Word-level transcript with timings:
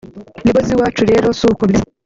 Label 0.45 0.65
z’iwacu 0.67 1.01
rero 1.11 1.27
si 1.37 1.43
uko 1.51 1.63
bimeze 1.69 1.87